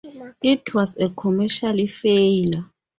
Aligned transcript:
It 0.41 0.73
was 0.73 0.97
a 0.97 1.09
commercial 1.09 1.87
failure. 1.87 2.65